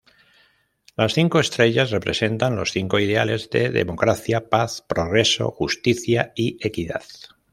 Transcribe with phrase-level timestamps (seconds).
[0.95, 7.03] Las cinco estrellas representan los cinco ideales de democracia, paz, progreso, justicia y equidad.